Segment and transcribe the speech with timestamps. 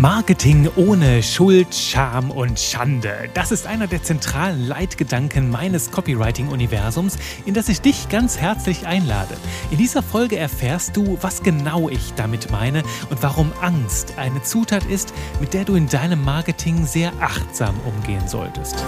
[0.00, 3.28] Marketing ohne Schuld, Scham und Schande.
[3.34, 9.36] Das ist einer der zentralen Leitgedanken meines Copywriting-Universums, in das ich dich ganz herzlich einlade.
[9.70, 14.86] In dieser Folge erfährst du, was genau ich damit meine und warum Angst eine Zutat
[14.86, 18.82] ist, mit der du in deinem Marketing sehr achtsam umgehen solltest.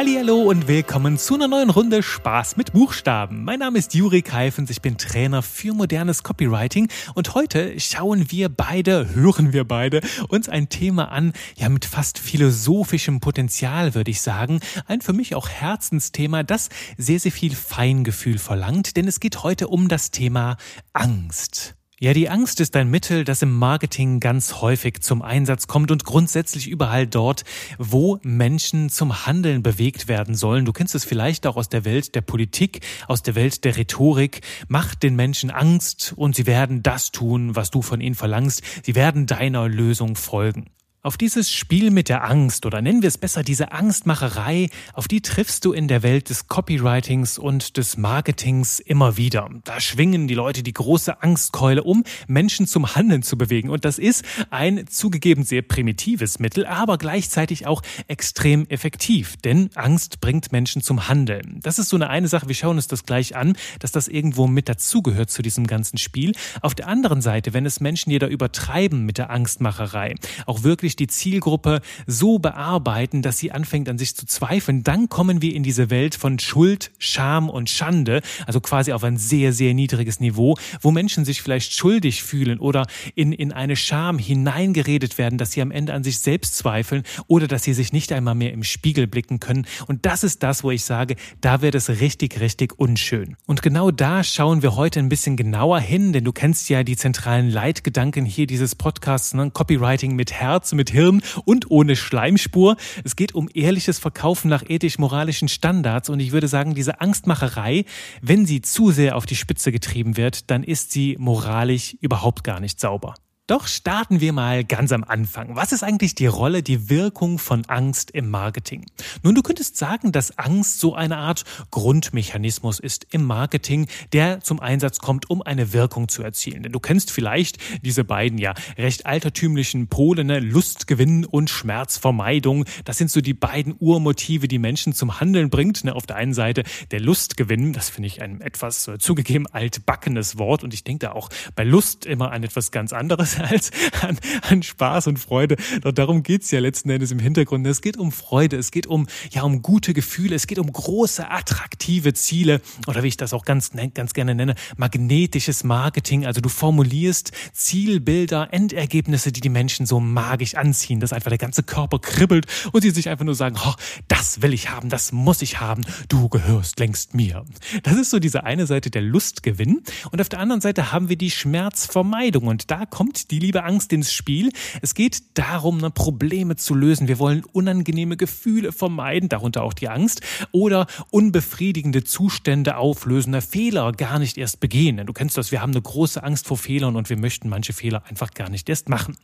[0.00, 3.42] Hallo und willkommen zu einer neuen Runde Spaß mit Buchstaben.
[3.42, 8.48] Mein Name ist Juri Keifens, ich bin Trainer für modernes Copywriting und heute schauen wir
[8.48, 14.20] beide, hören wir beide uns ein Thema an, ja mit fast philosophischem Potenzial, würde ich
[14.20, 19.42] sagen, ein für mich auch Herzensthema, das sehr sehr viel Feingefühl verlangt, denn es geht
[19.42, 20.58] heute um das Thema
[20.92, 21.74] Angst.
[22.00, 26.04] Ja, die Angst ist ein Mittel, das im Marketing ganz häufig zum Einsatz kommt und
[26.04, 27.42] grundsätzlich überall dort,
[27.76, 30.64] wo Menschen zum Handeln bewegt werden sollen.
[30.64, 34.42] Du kennst es vielleicht auch aus der Welt der Politik, aus der Welt der Rhetorik.
[34.68, 38.62] Macht den Menschen Angst und sie werden das tun, was du von ihnen verlangst.
[38.84, 40.70] Sie werden deiner Lösung folgen.
[41.08, 45.22] Auf dieses Spiel mit der Angst oder nennen wir es besser diese Angstmacherei, auf die
[45.22, 49.48] triffst du in der Welt des Copywritings und des Marketings immer wieder.
[49.64, 53.70] Da schwingen die Leute die große Angstkeule um, Menschen zum Handeln zu bewegen.
[53.70, 59.38] Und das ist ein zugegeben sehr primitives Mittel, aber gleichzeitig auch extrem effektiv.
[59.38, 61.60] Denn Angst bringt Menschen zum Handeln.
[61.62, 64.46] Das ist so eine eine Sache, wir schauen uns das gleich an, dass das irgendwo
[64.46, 66.34] mit dazugehört zu diesem ganzen Spiel.
[66.60, 70.14] Auf der anderen Seite, wenn es Menschen, da übertreiben mit der Angstmacherei,
[70.44, 75.42] auch wirklich die Zielgruppe so bearbeiten, dass sie anfängt an sich zu zweifeln, dann kommen
[75.42, 79.74] wir in diese Welt von Schuld, Scham und Schande, also quasi auf ein sehr, sehr
[79.74, 85.38] niedriges Niveau, wo Menschen sich vielleicht schuldig fühlen oder in, in eine Scham hineingeredet werden,
[85.38, 88.52] dass sie am Ende an sich selbst zweifeln oder dass sie sich nicht einmal mehr
[88.52, 89.66] im Spiegel blicken können.
[89.86, 93.36] Und das ist das, wo ich sage, da wird es richtig, richtig unschön.
[93.46, 96.96] Und genau da schauen wir heute ein bisschen genauer hin, denn du kennst ja die
[96.96, 99.50] zentralen Leitgedanken hier dieses Podcasts, ne?
[99.50, 102.76] Copywriting mit Herz, mit Hirn und ohne Schleimspur.
[103.04, 107.84] Es geht um ehrliches Verkaufen nach ethisch-moralischen Standards und ich würde sagen, diese Angstmacherei,
[108.22, 112.60] wenn sie zu sehr auf die Spitze getrieben wird, dann ist sie moralisch überhaupt gar
[112.60, 113.14] nicht sauber.
[113.48, 115.56] Doch starten wir mal ganz am Anfang.
[115.56, 118.84] Was ist eigentlich die Rolle, die Wirkung von Angst im Marketing?
[119.22, 124.60] Nun, du könntest sagen, dass Angst so eine Art Grundmechanismus ist im Marketing, der zum
[124.60, 126.62] Einsatz kommt, um eine Wirkung zu erzielen.
[126.62, 130.40] Denn du kennst vielleicht diese beiden ja recht altertümlichen Pole, ne?
[130.40, 132.66] Lustgewinn und Schmerzvermeidung.
[132.84, 135.84] Das sind so die beiden Urmotive, die Menschen zum Handeln bringt.
[135.84, 135.94] Ne?
[135.94, 140.64] Auf der einen Seite der Lustgewinn, das finde ich ein etwas äh, zugegeben altbackenes Wort
[140.64, 144.62] und ich denke da auch bei Lust immer an etwas ganz anderes als an, an
[144.62, 145.56] Spaß und Freude.
[145.82, 147.66] Doch darum geht's ja letzten Endes im Hintergrund.
[147.66, 151.30] Es geht um Freude, es geht um, ja, um gute Gefühle, es geht um große,
[151.30, 156.26] attraktive Ziele oder wie ich das auch ganz, ganz gerne nenne, magnetisches Marketing.
[156.26, 161.62] Also du formulierst Zielbilder, Endergebnisse, die die Menschen so magisch anziehen, dass einfach der ganze
[161.62, 163.74] Körper kribbelt und sie sich einfach nur sagen, oh,
[164.08, 167.44] das will ich haben, das muss ich haben, du gehörst längst mir.
[167.82, 171.16] Das ist so diese eine Seite der Lustgewinn und auf der anderen Seite haben wir
[171.16, 174.50] die Schmerzvermeidung und da kommt die liebe Angst ins Spiel.
[174.82, 177.08] Es geht darum, ne, Probleme zu lösen.
[177.08, 180.20] Wir wollen unangenehme Gefühle vermeiden, darunter auch die Angst,
[180.52, 185.04] oder unbefriedigende Zustände auflösen, ne, Fehler gar nicht erst begehen.
[185.06, 188.02] Du kennst das, wir haben eine große Angst vor Fehlern und wir möchten manche Fehler
[188.08, 189.16] einfach gar nicht erst machen.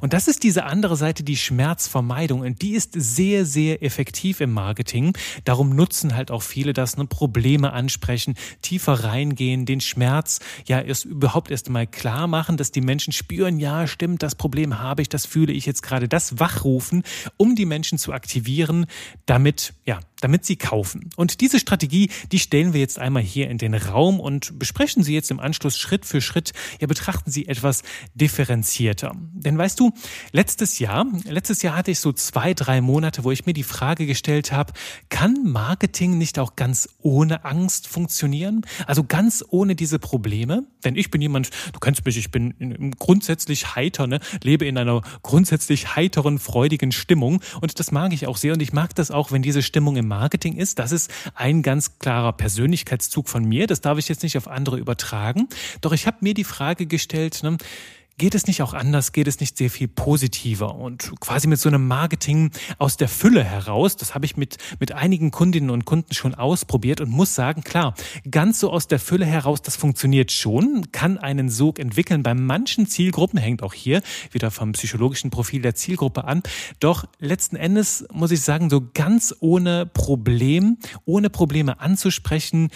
[0.00, 2.40] Und das ist diese andere Seite, die Schmerzvermeidung.
[2.40, 5.16] Und die ist sehr, sehr effektiv im Marketing.
[5.44, 11.04] Darum nutzen halt auch viele das, ne, Probleme ansprechen, tiefer reingehen, den Schmerz ja erst
[11.04, 15.02] überhaupt erst mal klar machen, dass die Menschen spüren, spüren, ja, stimmt, das Problem habe
[15.02, 17.02] ich, das fühle ich jetzt gerade, das wachrufen,
[17.36, 18.86] um die Menschen zu aktivieren,
[19.26, 21.10] damit, ja, damit sie kaufen.
[21.16, 25.14] Und diese Strategie, die stellen wir jetzt einmal hier in den Raum und besprechen sie
[25.14, 26.52] jetzt im Anschluss Schritt für Schritt.
[26.80, 27.82] Ja, betrachten sie etwas
[28.14, 29.14] differenzierter.
[29.32, 29.92] Denn weißt du,
[30.30, 34.06] letztes Jahr, letztes Jahr hatte ich so zwei, drei Monate, wo ich mir die Frage
[34.06, 34.72] gestellt habe,
[35.08, 38.62] kann Marketing nicht auch ganz ohne Angst funktionieren?
[38.86, 40.64] Also ganz ohne diese Probleme?
[40.84, 44.20] Denn ich bin jemand, du kennst mich, ich bin grundsätzlich heiter, ne?
[44.42, 48.72] lebe in einer grundsätzlich heiteren, freudigen Stimmung und das mag ich auch sehr und ich
[48.72, 50.78] mag das auch, wenn diese Stimmung im Marketing ist.
[50.78, 53.66] Das ist ein ganz klarer Persönlichkeitszug von mir.
[53.66, 55.48] Das darf ich jetzt nicht auf andere übertragen.
[55.80, 57.56] Doch ich habe mir die Frage gestellt, ne,
[58.18, 59.12] Geht es nicht auch anders?
[59.12, 60.74] Geht es nicht sehr viel positiver?
[60.74, 64.92] Und quasi mit so einem Marketing aus der Fülle heraus, das habe ich mit, mit
[64.92, 67.94] einigen Kundinnen und Kunden schon ausprobiert und muss sagen, klar,
[68.30, 72.22] ganz so aus der Fülle heraus, das funktioniert schon, kann einen Sog entwickeln.
[72.22, 76.42] Bei manchen Zielgruppen hängt auch hier wieder vom psychologischen Profil der Zielgruppe an.
[76.80, 80.76] Doch letzten Endes muss ich sagen, so ganz ohne Problem,
[81.06, 82.68] ohne Probleme anzusprechen,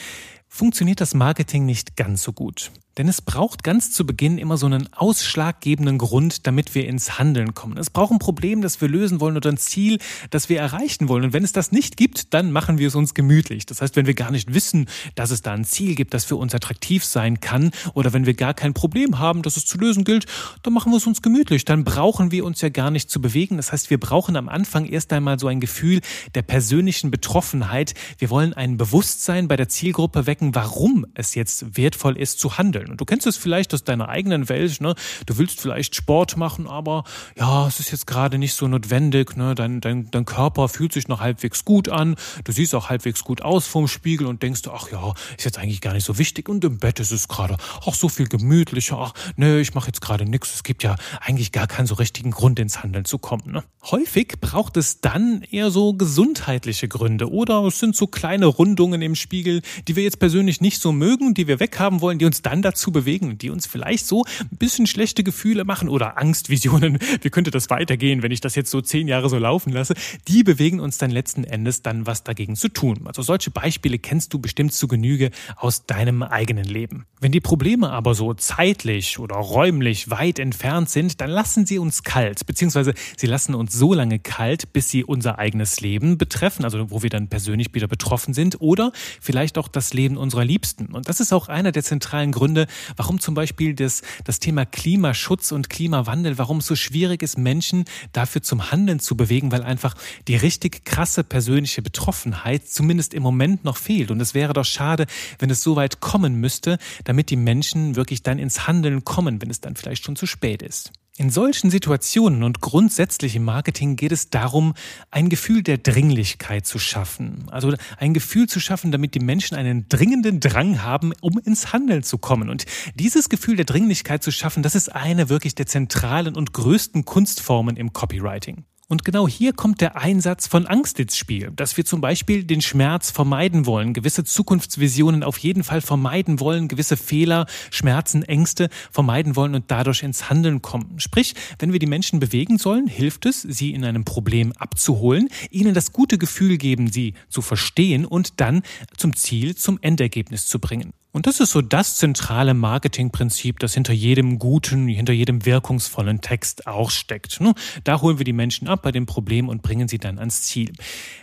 [0.48, 2.70] funktioniert das Marketing nicht ganz so gut.
[2.98, 7.52] Denn es braucht ganz zu Beginn immer so einen ausschlaggebenden Grund, damit wir ins Handeln
[7.52, 7.76] kommen.
[7.76, 9.98] Es braucht ein Problem, das wir lösen wollen oder ein Ziel,
[10.30, 11.24] das wir erreichen wollen.
[11.24, 13.66] Und wenn es das nicht gibt, dann machen wir es uns gemütlich.
[13.66, 16.36] Das heißt, wenn wir gar nicht wissen, dass es da ein Ziel gibt, das für
[16.36, 20.04] uns attraktiv sein kann, oder wenn wir gar kein Problem haben, das es zu lösen
[20.04, 20.24] gilt,
[20.62, 21.66] dann machen wir es uns gemütlich.
[21.66, 23.58] Dann brauchen wir uns ja gar nicht zu bewegen.
[23.58, 26.00] Das heißt, wir brauchen am Anfang erst einmal so ein Gefühl
[26.34, 27.92] der persönlichen Betroffenheit.
[28.16, 32.85] Wir wollen ein Bewusstsein bei der Zielgruppe wecken, warum es jetzt wertvoll ist zu handeln
[32.86, 32.92] vorstellen.
[32.92, 34.94] Und du kennst es vielleicht aus deiner eigenen Welt, ne?
[35.26, 37.04] Du willst vielleicht Sport machen, aber
[37.36, 39.54] ja, es ist jetzt gerade nicht so notwendig, ne?
[39.54, 42.16] Dein, dein, dein Körper fühlt sich noch halbwegs gut an.
[42.44, 45.80] Du siehst auch halbwegs gut aus vorm Spiegel und denkst, ach ja, ist jetzt eigentlich
[45.80, 46.48] gar nicht so wichtig.
[46.48, 48.98] Und im Bett ist es gerade auch so viel gemütlicher.
[48.98, 50.54] Ach, nee, ich mache jetzt gerade nichts.
[50.54, 53.52] Es gibt ja eigentlich gar keinen so richtigen Grund, ins Handeln zu kommen.
[53.52, 53.64] Ne?
[53.90, 59.14] Häufig braucht es dann eher so gesundheitliche Gründe oder es sind so kleine Rundungen im
[59.14, 62.62] Spiegel, die wir jetzt persönlich nicht so mögen, die wir weghaben wollen, die uns dann
[62.62, 67.30] dazu dazu bewegen, die uns vielleicht so ein bisschen schlechte Gefühle machen oder Angstvisionen, wie
[67.30, 69.94] könnte das weitergehen, wenn ich das jetzt so zehn Jahre so laufen lasse,
[70.28, 73.00] die bewegen uns dann letzten Endes dann was dagegen zu tun.
[73.06, 77.06] Also solche Beispiele kennst du bestimmt zu Genüge aus deinem eigenen Leben.
[77.18, 82.02] Wenn die Probleme aber so zeitlich oder räumlich weit entfernt sind, dann lassen sie uns
[82.02, 86.90] kalt, beziehungsweise sie lassen uns so lange kalt, bis sie unser eigenes Leben betreffen, also
[86.90, 90.86] wo wir dann persönlich wieder betroffen sind oder vielleicht auch das Leben unserer Liebsten.
[90.86, 92.65] Und das ist auch einer der zentralen Gründe,
[92.96, 97.84] warum zum Beispiel das, das Thema Klimaschutz und Klimawandel, warum es so schwierig ist, Menschen
[98.12, 99.94] dafür zum Handeln zu bewegen, weil einfach
[100.28, 104.10] die richtig krasse persönliche Betroffenheit zumindest im Moment noch fehlt.
[104.10, 105.06] Und es wäre doch schade,
[105.38, 109.50] wenn es so weit kommen müsste, damit die Menschen wirklich dann ins Handeln kommen, wenn
[109.50, 110.92] es dann vielleicht schon zu spät ist.
[111.18, 114.74] In solchen Situationen und grundsätzlich im Marketing geht es darum,
[115.10, 117.46] ein Gefühl der Dringlichkeit zu schaffen.
[117.50, 122.02] Also ein Gefühl zu schaffen, damit die Menschen einen dringenden Drang haben, um ins Handeln
[122.02, 122.50] zu kommen.
[122.50, 122.66] Und
[122.96, 127.78] dieses Gefühl der Dringlichkeit zu schaffen, das ist eine wirklich der zentralen und größten Kunstformen
[127.78, 128.66] im Copywriting.
[128.88, 132.62] Und genau hier kommt der Einsatz von Angst ins Spiel, dass wir zum Beispiel den
[132.62, 139.34] Schmerz vermeiden wollen, gewisse Zukunftsvisionen auf jeden Fall vermeiden wollen, gewisse Fehler, Schmerzen, Ängste vermeiden
[139.34, 141.00] wollen und dadurch ins Handeln kommen.
[141.00, 145.74] Sprich, wenn wir die Menschen bewegen sollen, hilft es, sie in einem Problem abzuholen, ihnen
[145.74, 148.62] das gute Gefühl geben, sie zu verstehen und dann
[148.96, 150.92] zum Ziel, zum Endergebnis zu bringen.
[151.12, 156.66] Und das ist so das zentrale Marketingprinzip, das hinter jedem guten, hinter jedem wirkungsvollen Text
[156.66, 157.40] auch steckt.
[157.84, 160.72] Da holen wir die Menschen ab bei dem Problem und bringen sie dann ans Ziel.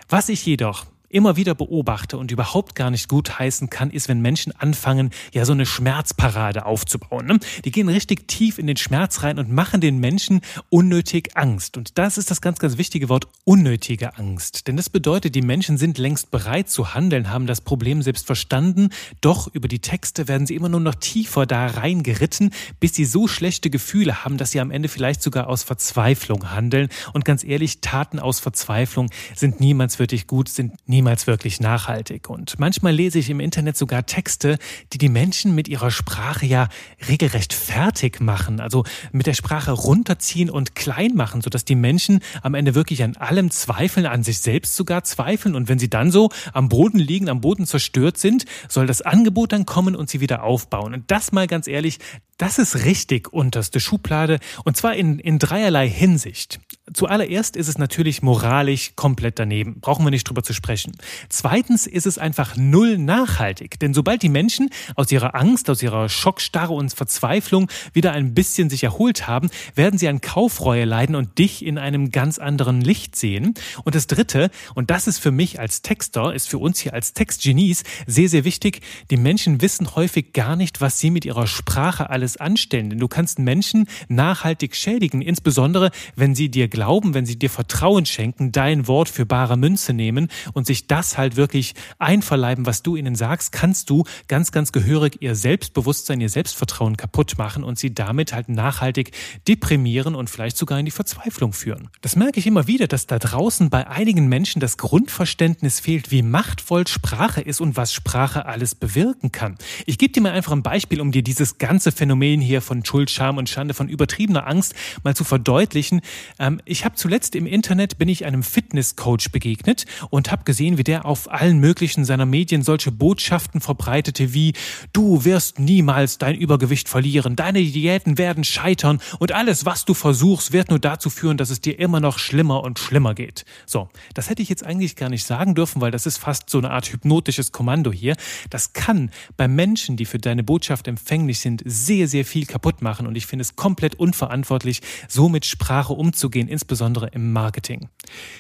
[0.10, 4.20] Was ich jedoch immer wieder beobachte und überhaupt gar nicht gut heißen kann, ist, wenn
[4.20, 7.28] Menschen anfangen, ja so eine Schmerzparade aufzubauen.
[7.28, 7.40] Ne?
[7.64, 11.78] Die gehen richtig tief in den Schmerz rein und machen den Menschen unnötig Angst.
[11.78, 14.68] Und das ist das ganz, ganz wichtige Wort, unnötige Angst.
[14.68, 18.90] Denn das bedeutet, die Menschen sind längst bereit zu handeln, haben das Problem selbst verstanden,
[19.22, 23.28] doch über die Texte werden sie immer nur noch tiefer da reingeritten, bis sie so
[23.28, 26.90] schlechte Gefühle haben, dass sie am Ende vielleicht sogar aus Verzweiflung handeln.
[27.14, 32.30] Und ganz ehrlich, Taten aus Verzweiflung sind niemals wirklich gut, sind niemals niemals wirklich nachhaltig.
[32.30, 34.58] Und manchmal lese ich im Internet sogar Texte,
[34.94, 36.70] die die Menschen mit ihrer Sprache ja
[37.10, 42.54] regelrecht fertig machen, also mit der Sprache runterziehen und klein machen, sodass die Menschen am
[42.54, 45.56] Ende wirklich an allem zweifeln, an sich selbst sogar zweifeln.
[45.56, 49.52] Und wenn sie dann so am Boden liegen, am Boden zerstört sind, soll das Angebot
[49.52, 50.94] dann kommen und sie wieder aufbauen.
[50.94, 52.00] Und das mal ganz ehrlich,
[52.38, 56.62] das ist richtig unterste Schublade und zwar in, in dreierlei Hinsicht.
[56.92, 60.92] Zuallererst ist es natürlich moralisch komplett daneben, brauchen wir nicht drüber zu sprechen.
[61.30, 66.10] Zweitens ist es einfach null nachhaltig, denn sobald die Menschen aus ihrer Angst, aus ihrer
[66.10, 71.38] Schockstarre und Verzweiflung wieder ein bisschen sich erholt haben, werden sie an Kaufreue leiden und
[71.38, 73.54] dich in einem ganz anderen Licht sehen.
[73.86, 77.14] Und das Dritte, und das ist für mich als Texter, ist für uns hier als
[77.14, 82.10] Textgenies sehr, sehr wichtig, die Menschen wissen häufig gar nicht, was sie mit ihrer Sprache
[82.10, 87.38] alles anstellen, denn du kannst Menschen nachhaltig schädigen, insbesondere wenn sie dir glauben, wenn sie
[87.38, 92.66] dir Vertrauen schenken, dein Wort für bare Münze nehmen und sich das halt wirklich einverleiben,
[92.66, 97.64] was du ihnen sagst, kannst du ganz, ganz gehörig ihr Selbstbewusstsein, ihr Selbstvertrauen kaputt machen
[97.64, 99.12] und sie damit halt nachhaltig
[99.48, 101.90] deprimieren und vielleicht sogar in die Verzweiflung führen.
[102.02, 106.24] Das merke ich immer wieder, dass da draußen bei einigen Menschen das Grundverständnis fehlt, wie
[106.24, 109.60] machtvoll Sprache ist und was Sprache alles bewirken kann.
[109.86, 113.12] Ich gebe dir mal einfach ein Beispiel, um dir dieses ganze Phänomen hier von Schuld,
[113.12, 116.02] Scham und Schande, von übertriebener Angst mal zu verdeutlichen.
[116.40, 120.84] Ähm, ich habe zuletzt im Internet bin ich einem Fitnesscoach begegnet und habe gesehen, wie
[120.84, 124.54] der auf allen möglichen seiner Medien solche Botschaften verbreitete wie
[124.94, 130.54] du wirst niemals dein Übergewicht verlieren, deine Diäten werden scheitern und alles, was du versuchst,
[130.54, 133.46] wird nur dazu führen, dass es dir immer noch schlimmer und schlimmer geht.
[133.66, 136.58] So, das hätte ich jetzt eigentlich gar nicht sagen dürfen, weil das ist fast so
[136.58, 138.16] eine Art hypnotisches Kommando hier.
[138.50, 143.08] Das kann bei Menschen, die für deine Botschaft empfänglich sind, sehr, sehr viel kaputt machen
[143.08, 147.90] und ich finde es komplett unverantwortlich, so mit Sprache umzugehen, insbesondere im Marketing.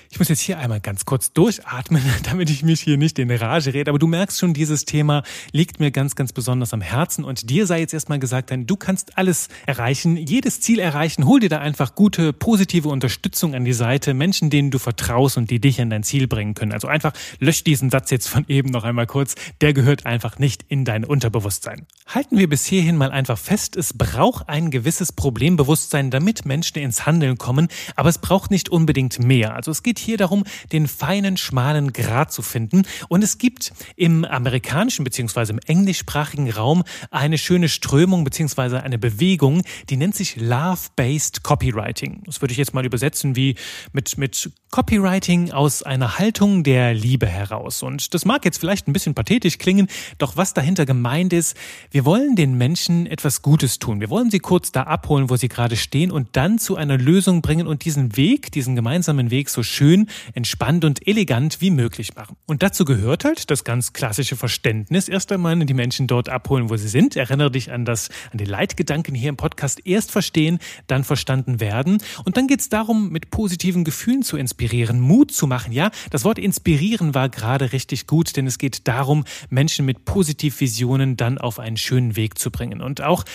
[0.10, 3.74] Ich muss jetzt hier einmal ganz kurz durchatmen, damit ich mich hier nicht in Rage
[3.74, 7.25] rede, aber du merkst schon, dieses Thema liegt mir ganz, ganz besonders am Herzen.
[7.25, 11.39] Und dir sei jetzt erstmal gesagt, denn du kannst alles erreichen, jedes Ziel erreichen, hol
[11.39, 15.60] dir da einfach gute, positive Unterstützung an die Seite, Menschen, denen du vertraust und die
[15.60, 16.72] dich an dein Ziel bringen können.
[16.72, 20.63] Also einfach lösch diesen Satz jetzt von eben noch einmal kurz, der gehört einfach nicht
[20.67, 21.88] in dein Unterbewusstsein.
[22.08, 27.05] Halten wir bis hierhin mal einfach fest, es braucht ein gewisses Problembewusstsein, damit Menschen ins
[27.05, 27.67] Handeln kommen,
[28.04, 29.56] aber es braucht nicht unbedingt mehr.
[29.56, 30.44] Also es geht hier darum,
[30.74, 35.52] den feinen, schmalen Grat zu finden und es gibt im amerikanischen bzw.
[35.52, 38.80] im englischsprachigen Raum eine schöne Strömung bzw.
[38.80, 42.24] eine Bewegung, die nennt sich Love-Based Copywriting.
[42.26, 43.56] Das würde ich jetzt mal übersetzen wie
[43.94, 47.84] mit, mit Copywriting aus einer Haltung der Liebe heraus.
[47.84, 49.86] Und das mag jetzt vielleicht ein bisschen pathetisch klingen,
[50.18, 51.56] doch was dahinter gemeint ist,
[51.92, 54.00] wir wollen den Menschen etwas Gutes tun.
[54.00, 57.44] Wir wollen sie kurz da abholen, wo sie gerade stehen und dann zu einer Lösung
[57.44, 62.36] bringen und diesen Weg, diesen gemeinsamen Weg so schön, entspannt und elegant wie möglich machen.
[62.48, 65.08] Und dazu gehört halt das ganz klassische Verständnis.
[65.08, 67.15] Erst einmal die Menschen dort abholen, wo sie sind.
[67.15, 69.86] Erinnere dich an das, an die Leitgedanken hier im Podcast.
[69.86, 72.00] Erst verstehen, dann verstanden werden.
[72.25, 75.74] Und dann geht es darum, mit positiven Gefühlen zu inspirieren inspirieren, Mut zu machen.
[75.74, 81.17] Ja, das Wort inspirieren war gerade richtig gut, denn es geht darum, Menschen mit Positivvisionen
[81.17, 82.82] dann auf einen schönen Weg zu bringen.
[82.82, 83.25] Und auch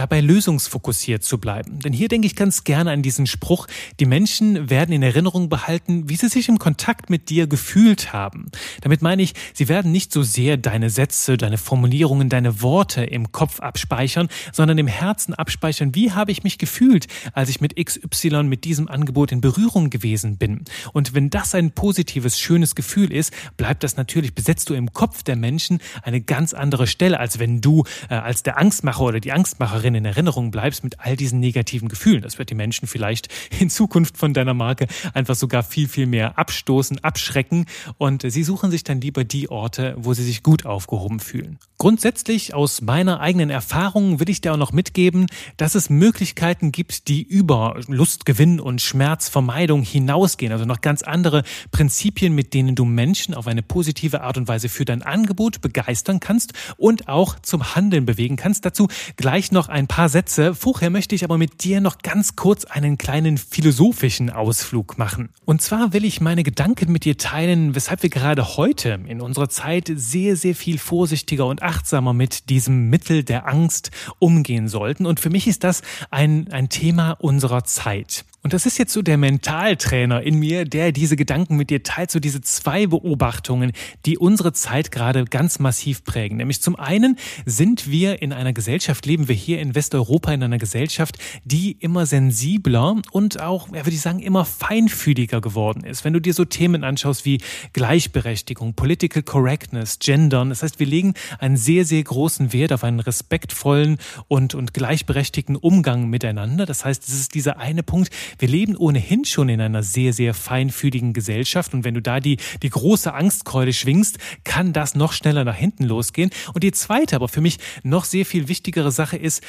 [0.00, 1.78] dabei lösungsfokussiert zu bleiben.
[1.80, 3.66] Denn hier denke ich ganz gerne an diesen Spruch,
[4.00, 8.46] die Menschen werden in Erinnerung behalten, wie sie sich im Kontakt mit dir gefühlt haben.
[8.80, 13.30] Damit meine ich, sie werden nicht so sehr deine Sätze, deine Formulierungen, deine Worte im
[13.30, 18.44] Kopf abspeichern, sondern im Herzen abspeichern, wie habe ich mich gefühlt, als ich mit XY
[18.44, 20.64] mit diesem Angebot in Berührung gewesen bin.
[20.94, 25.22] Und wenn das ein positives, schönes Gefühl ist, bleibt das natürlich, besetzt du im Kopf
[25.24, 29.32] der Menschen eine ganz andere Stelle, als wenn du äh, als der Angstmacher oder die
[29.32, 32.22] Angstmacherin darin in Erinnerung bleibst mit all diesen negativen Gefühlen.
[32.22, 33.28] Das wird die Menschen vielleicht
[33.58, 37.66] in Zukunft von deiner Marke einfach sogar viel, viel mehr abstoßen, abschrecken
[37.98, 41.58] und sie suchen sich dann lieber die Orte, wo sie sich gut aufgehoben fühlen.
[41.78, 47.08] Grundsätzlich aus meiner eigenen Erfahrung will ich dir auch noch mitgeben, dass es Möglichkeiten gibt,
[47.08, 50.52] die über Lustgewinn und Schmerzvermeidung hinausgehen.
[50.52, 54.68] Also noch ganz andere Prinzipien, mit denen du Menschen auf eine positive Art und Weise
[54.68, 58.66] für dein Angebot begeistern kannst und auch zum Handeln bewegen kannst.
[58.66, 60.54] Dazu gleich noch ein paar Sätze.
[60.54, 65.30] Vorher möchte ich aber mit dir noch ganz kurz einen kleinen philosophischen Ausflug machen.
[65.44, 69.48] Und zwar will ich meine Gedanken mit dir teilen, weshalb wir gerade heute in unserer
[69.48, 75.06] Zeit sehr, sehr viel vorsichtiger und achtsamer mit diesem Mittel der Angst umgehen sollten.
[75.06, 78.24] Und für mich ist das ein, ein Thema unserer Zeit.
[78.42, 82.10] Und das ist jetzt so der Mentaltrainer in mir, der diese Gedanken mit dir teilt,
[82.10, 83.72] so diese zwei Beobachtungen,
[84.06, 86.38] die unsere Zeit gerade ganz massiv prägen.
[86.38, 90.56] Nämlich zum einen sind wir in einer Gesellschaft, leben wir hier in Westeuropa in einer
[90.56, 96.06] Gesellschaft, die immer sensibler und auch, ja, würde ich sagen, immer feinfühliger geworden ist.
[96.06, 97.42] Wenn du dir so Themen anschaust wie
[97.74, 103.00] Gleichberechtigung, Political Correctness, Gendern, das heißt, wir legen einen sehr, sehr großen Wert auf einen
[103.00, 106.64] respektvollen und, und gleichberechtigten Umgang miteinander.
[106.64, 110.34] Das heißt, es ist dieser eine Punkt, wir leben ohnehin schon in einer sehr, sehr
[110.34, 115.44] feinfühligen Gesellschaft und wenn du da die, die große Angstkeule schwingst, kann das noch schneller
[115.44, 116.30] nach hinten losgehen.
[116.54, 119.42] Und die zweite, aber für mich noch sehr viel wichtigere Sache ist,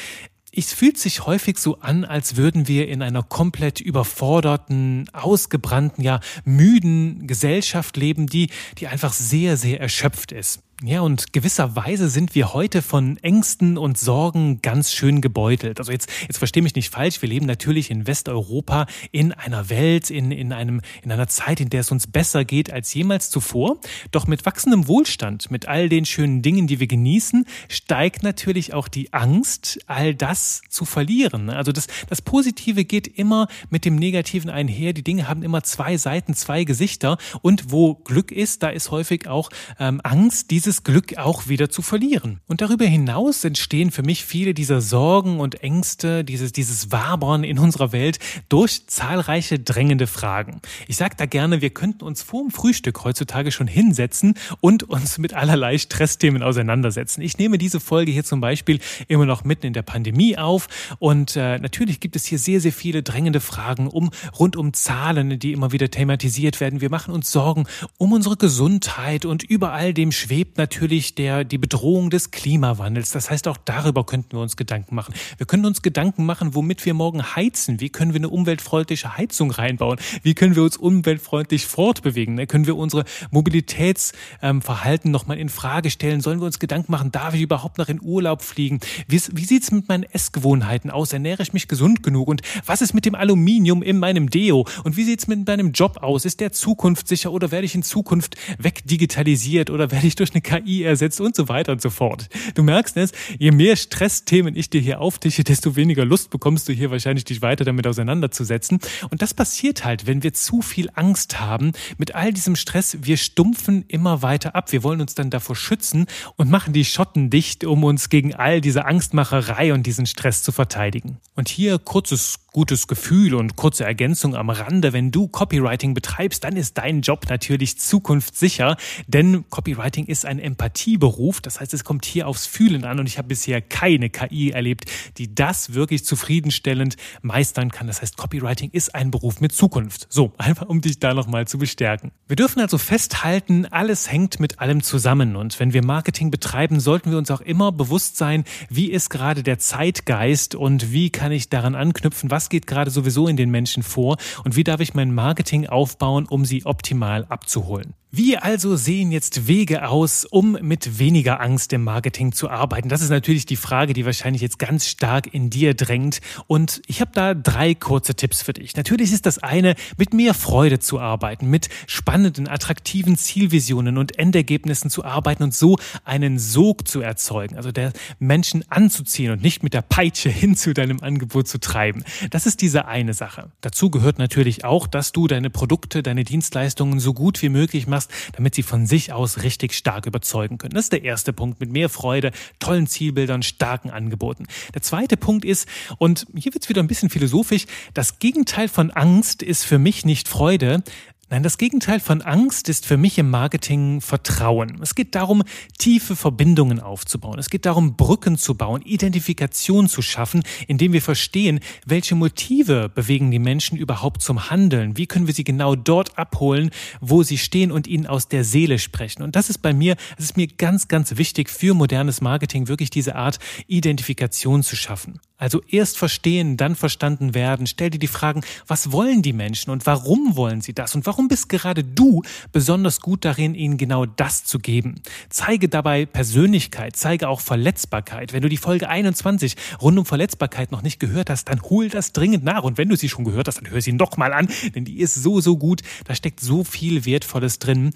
[0.53, 6.19] es fühlt sich häufig so an, als würden wir in einer komplett überforderten, ausgebrannten, ja
[6.43, 10.61] müden Gesellschaft leben, die, die einfach sehr, sehr erschöpft ist.
[10.83, 15.77] Ja, und gewisserweise sind wir heute von Ängsten und Sorgen ganz schön gebeutelt.
[15.77, 17.21] Also jetzt, jetzt verstehe mich nicht falsch.
[17.21, 21.69] Wir leben natürlich in Westeuropa in einer Welt, in, in einem, in einer Zeit, in
[21.69, 23.79] der es uns besser geht als jemals zuvor.
[24.09, 28.87] Doch mit wachsendem Wohlstand, mit all den schönen Dingen, die wir genießen, steigt natürlich auch
[28.87, 31.51] die Angst, all das zu verlieren.
[31.51, 34.93] Also das, das Positive geht immer mit dem Negativen einher.
[34.93, 37.19] Die Dinge haben immer zwei Seiten, zwei Gesichter.
[37.43, 41.69] Und wo Glück ist, da ist häufig auch ähm, Angst, dieses dieses Glück auch wieder
[41.69, 42.39] zu verlieren.
[42.47, 47.59] Und darüber hinaus entstehen für mich viele dieser Sorgen und Ängste, dieses, dieses Wabern in
[47.59, 50.61] unserer Welt durch zahlreiche drängende Fragen.
[50.87, 55.17] Ich sage da gerne, wir könnten uns vor dem Frühstück heutzutage schon hinsetzen und uns
[55.17, 57.21] mit allerlei Stressthemen auseinandersetzen.
[57.21, 61.35] Ich nehme diese Folge hier zum Beispiel immer noch mitten in der Pandemie auf und
[61.35, 64.09] äh, natürlich gibt es hier sehr, sehr viele drängende Fragen um
[64.39, 66.79] rund um Zahlen, die immer wieder thematisiert werden.
[66.79, 67.65] Wir machen uns Sorgen
[67.97, 73.11] um unsere Gesundheit und über all dem schwebt natürlich der, die Bedrohung des Klimawandels.
[73.11, 75.13] Das heißt, auch darüber könnten wir uns Gedanken machen.
[75.37, 77.79] Wir können uns Gedanken machen, womit wir morgen heizen.
[77.79, 79.99] Wie können wir eine umweltfreundliche Heizung reinbauen?
[80.23, 82.45] Wie können wir uns umweltfreundlich fortbewegen?
[82.47, 86.21] Können wir unsere Mobilitätsverhalten ähm, nochmal in Frage stellen?
[86.21, 88.79] Sollen wir uns Gedanken machen, darf ich überhaupt noch in Urlaub fliegen?
[89.07, 91.13] Wie, wie sieht es mit meinen Essgewohnheiten aus?
[91.13, 92.27] Ernähre ich mich gesund genug?
[92.27, 94.67] Und was ist mit dem Aluminium in meinem Deo?
[94.83, 96.25] Und wie sieht es mit meinem Job aus?
[96.25, 100.83] Ist der zukunftssicher oder werde ich in Zukunft wegdigitalisiert oder werde ich durch eine KI
[100.83, 102.29] ersetzt und so weiter und so fort.
[102.55, 106.73] Du merkst es, je mehr Stressthemen ich dir hier auftische, desto weniger Lust bekommst du
[106.73, 108.79] hier wahrscheinlich dich weiter damit auseinanderzusetzen.
[109.09, 112.97] Und das passiert halt, wenn wir zu viel Angst haben mit all diesem Stress.
[113.01, 114.71] Wir stumpfen immer weiter ab.
[114.71, 116.05] Wir wollen uns dann davor schützen
[116.35, 120.51] und machen die Schotten dicht, um uns gegen all diese Angstmacherei und diesen Stress zu
[120.51, 121.17] verteidigen.
[121.35, 124.93] Und hier kurzes gutes Gefühl und kurze Ergänzung am Rande.
[124.93, 128.75] Wenn du Copywriting betreibst, dann ist dein Job natürlich zukunftssicher,
[129.07, 131.41] denn Copywriting ist ein Empathieberuf.
[131.41, 134.85] Das heißt, es kommt hier aufs Fühlen an und ich habe bisher keine KI erlebt,
[135.17, 137.87] die das wirklich zufriedenstellend meistern kann.
[137.87, 140.07] Das heißt, Copywriting ist ein Beruf mit Zukunft.
[140.09, 142.11] So, einfach um dich da nochmal zu bestärken.
[142.27, 147.11] Wir dürfen also festhalten, alles hängt mit allem zusammen und wenn wir Marketing betreiben, sollten
[147.11, 151.49] wir uns auch immer bewusst sein, wie ist gerade der Zeitgeist und wie kann ich
[151.49, 155.13] daran anknüpfen, was geht gerade sowieso in den Menschen vor und wie darf ich mein
[155.13, 157.93] Marketing aufbauen, um sie optimal abzuholen.
[158.13, 162.89] Wie also sehen jetzt Wege aus, um mit weniger Angst im Marketing zu arbeiten?
[162.89, 166.21] Das ist natürlich die Frage, die wahrscheinlich jetzt ganz stark in dir drängt.
[166.47, 168.75] Und ich habe da drei kurze Tipps für dich.
[168.75, 174.89] Natürlich ist das eine, mit mehr Freude zu arbeiten, mit spannenden, attraktiven Zielvisionen und Endergebnissen
[174.89, 179.73] zu arbeiten und so einen Sog zu erzeugen, also der Menschen anzuziehen und nicht mit
[179.73, 182.03] der Peitsche hin zu deinem Angebot zu treiben.
[182.29, 183.51] Das ist diese eine Sache.
[183.61, 188.11] Dazu gehört natürlich auch, dass du deine Produkte, deine Dienstleistungen so gut wie möglich machst,
[188.33, 190.73] damit sie von sich aus richtig stark überzeugen können.
[190.73, 194.45] Das ist der erste Punkt mit mehr Freude, tollen Zielbildern, starken Angeboten.
[194.73, 198.91] Der zweite Punkt ist, und hier wird es wieder ein bisschen philosophisch, das Gegenteil von
[198.91, 200.83] Angst ist für mich nicht Freude,
[201.31, 204.79] Nein, das Gegenteil von Angst ist für mich im Marketing Vertrauen.
[204.81, 205.43] Es geht darum,
[205.77, 207.39] tiefe Verbindungen aufzubauen.
[207.39, 213.31] Es geht darum, Brücken zu bauen, Identifikation zu schaffen, indem wir verstehen, welche Motive bewegen
[213.31, 214.97] die Menschen überhaupt zum Handeln.
[214.97, 218.77] Wie können wir sie genau dort abholen, wo sie stehen und ihnen aus der Seele
[218.77, 219.23] sprechen.
[219.23, 222.89] Und das ist bei mir, es ist mir ganz, ganz wichtig für modernes Marketing, wirklich
[222.89, 225.21] diese Art Identifikation zu schaffen.
[225.41, 227.65] Also erst verstehen, dann verstanden werden.
[227.65, 231.29] Stell dir die Fragen, was wollen die Menschen und warum wollen sie das und warum
[231.29, 235.01] bist gerade du besonders gut darin, ihnen genau das zu geben.
[235.29, 238.33] Zeige dabei Persönlichkeit, zeige auch Verletzbarkeit.
[238.33, 242.13] Wenn du die Folge 21 rund um Verletzbarkeit noch nicht gehört hast, dann hol das
[242.13, 244.47] dringend nach und wenn du sie schon gehört hast, dann hör sie noch mal an,
[244.75, 245.81] denn die ist so, so gut.
[246.05, 247.93] Da steckt so viel Wertvolles drin.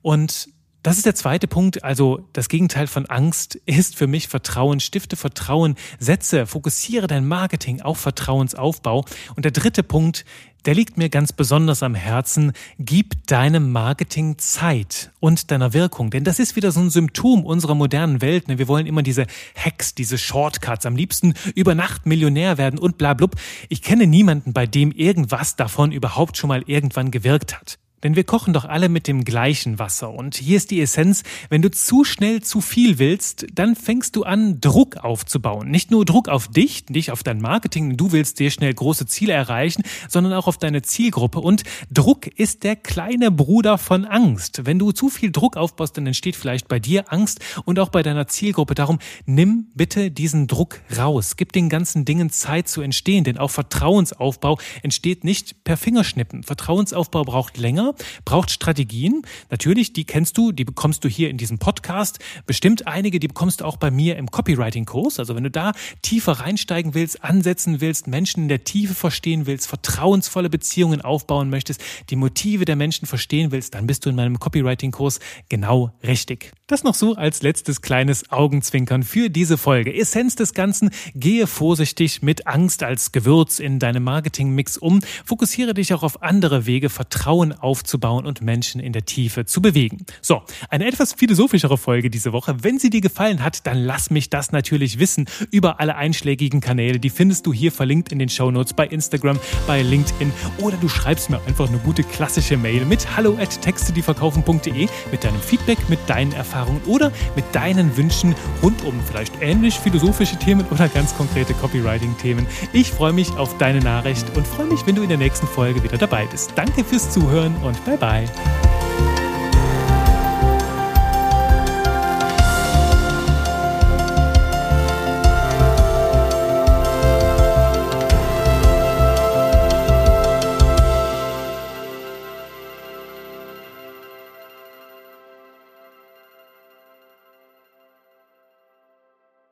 [0.00, 0.48] Und
[0.86, 1.82] das ist der zweite Punkt.
[1.82, 4.78] Also das Gegenteil von Angst ist für mich Vertrauen.
[4.78, 9.04] Stifte Vertrauen, setze, fokussiere dein Marketing auf Vertrauensaufbau.
[9.34, 10.24] Und der dritte Punkt,
[10.64, 12.52] der liegt mir ganz besonders am Herzen.
[12.78, 16.10] Gib deinem Marketing Zeit und deiner Wirkung.
[16.10, 18.46] Denn das ist wieder so ein Symptom unserer modernen Welt.
[18.46, 18.58] Ne?
[18.58, 23.14] Wir wollen immer diese Hacks, diese Shortcuts, am liebsten über Nacht Millionär werden und bla
[23.14, 23.34] blub.
[23.68, 27.80] Ich kenne niemanden, bei dem irgendwas davon überhaupt schon mal irgendwann gewirkt hat.
[28.06, 30.14] Denn wir kochen doch alle mit dem gleichen Wasser.
[30.14, 34.22] Und hier ist die Essenz, wenn du zu schnell zu viel willst, dann fängst du
[34.22, 35.72] an, Druck aufzubauen.
[35.72, 39.32] Nicht nur Druck auf dich, nicht auf dein Marketing, du willst sehr schnell große Ziele
[39.32, 41.40] erreichen, sondern auch auf deine Zielgruppe.
[41.40, 44.60] Und Druck ist der kleine Bruder von Angst.
[44.66, 48.04] Wenn du zu viel Druck aufbaust, dann entsteht vielleicht bei dir Angst und auch bei
[48.04, 48.76] deiner Zielgruppe.
[48.76, 51.34] Darum nimm bitte diesen Druck raus.
[51.36, 56.44] Gib den ganzen Dingen Zeit zu entstehen, denn auch Vertrauensaufbau entsteht nicht per Fingerschnippen.
[56.44, 59.22] Vertrauensaufbau braucht länger braucht Strategien.
[59.50, 62.18] Natürlich, die kennst du, die bekommst du hier in diesem Podcast.
[62.46, 65.18] Bestimmt einige, die bekommst du auch bei mir im Copywriting-Kurs.
[65.18, 69.66] Also wenn du da tiefer reinsteigen willst, ansetzen willst, Menschen in der Tiefe verstehen willst,
[69.66, 74.38] vertrauensvolle Beziehungen aufbauen möchtest, die Motive der Menschen verstehen willst, dann bist du in meinem
[74.38, 76.52] Copywriting-Kurs genau richtig.
[76.68, 79.94] Das noch so als letztes kleines Augenzwinkern für diese Folge.
[79.94, 85.94] Essenz des Ganzen, gehe vorsichtig mit Angst als Gewürz in deinem Marketingmix um, fokussiere dich
[85.94, 90.06] auch auf andere Wege, Vertrauen aufzubauen und Menschen in der Tiefe zu bewegen.
[90.20, 92.56] So, eine etwas philosophischere Folge diese Woche.
[92.64, 96.98] Wenn sie dir gefallen hat, dann lass mich das natürlich wissen über alle einschlägigen Kanäle.
[96.98, 100.88] Die findest du hier verlinkt in den Show Notes bei Instagram, bei LinkedIn oder du
[100.88, 106.00] schreibst mir einfach eine gute klassische Mail mit hallo at textedieverkaufen.de mit deinem Feedback, mit
[106.08, 111.14] deinen Erfahrungen Erfahrungen oder mit deinen Wünschen rund um vielleicht ähnlich philosophische Themen oder ganz
[111.16, 112.46] konkrete Copywriting-Themen.
[112.72, 115.82] Ich freue mich auf deine Nachricht und freue mich, wenn du in der nächsten Folge
[115.82, 116.52] wieder dabei bist.
[116.56, 118.75] Danke fürs Zuhören und bye bye.